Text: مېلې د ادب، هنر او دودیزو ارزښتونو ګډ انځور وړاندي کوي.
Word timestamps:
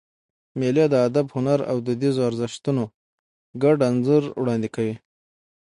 مېلې 0.59 0.85
د 0.91 0.95
ادب، 1.07 1.25
هنر 1.35 1.59
او 1.71 1.77
دودیزو 1.85 2.21
ارزښتونو 2.29 2.83
ګډ 3.63 3.77
انځور 3.89 4.23
وړاندي 4.41 4.69
کوي. 4.75 4.95